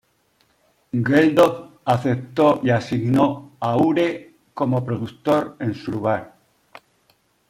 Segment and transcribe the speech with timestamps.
[0.95, 6.33] Geldof aceptó y asignó a Ure como productor en su lugar.